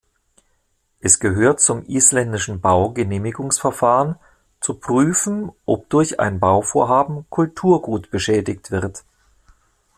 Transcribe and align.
Es 1.01 1.19
gehört 1.19 1.59
zum 1.59 1.85
isländischen 1.85 2.59
Baugenehmigungsverfahren, 2.59 4.15
zu 4.59 4.73
prüfen, 4.79 5.51
ob 5.67 5.89
durch 5.91 6.19
ein 6.19 6.39
Bauvorhaben 6.39 7.27
Kulturgut 7.29 8.09
beschädigt 8.09 8.71
wird. 8.71 9.03